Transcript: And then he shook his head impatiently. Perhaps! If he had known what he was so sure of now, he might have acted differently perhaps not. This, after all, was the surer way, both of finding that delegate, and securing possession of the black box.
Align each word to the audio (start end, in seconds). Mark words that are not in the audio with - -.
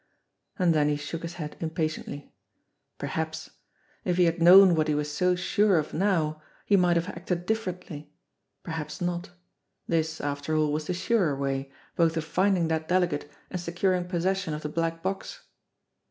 And 0.57 0.73
then 0.73 0.89
he 0.89 0.95
shook 0.95 1.21
his 1.21 1.35
head 1.35 1.55
impatiently. 1.59 2.33
Perhaps! 2.97 3.51
If 4.03 4.17
he 4.17 4.23
had 4.23 4.41
known 4.41 4.73
what 4.73 4.87
he 4.87 4.95
was 4.95 5.11
so 5.15 5.35
sure 5.35 5.77
of 5.77 5.93
now, 5.93 6.41
he 6.65 6.75
might 6.75 6.95
have 6.95 7.07
acted 7.07 7.45
differently 7.45 8.11
perhaps 8.63 8.99
not. 8.99 9.29
This, 9.87 10.19
after 10.19 10.55
all, 10.55 10.71
was 10.73 10.87
the 10.87 10.95
surer 10.95 11.35
way, 11.35 11.71
both 11.95 12.17
of 12.17 12.25
finding 12.25 12.67
that 12.69 12.87
delegate, 12.87 13.29
and 13.51 13.61
securing 13.61 14.05
possession 14.07 14.55
of 14.55 14.63
the 14.63 14.69
black 14.69 15.03
box. 15.03 15.41